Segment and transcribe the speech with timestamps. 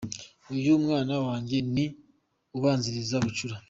[0.55, 1.85] Uyu mwana wanjye ni
[2.57, 3.55] ubanziriza bucura”.